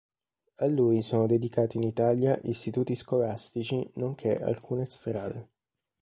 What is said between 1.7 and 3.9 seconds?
in Italia istituti scolastici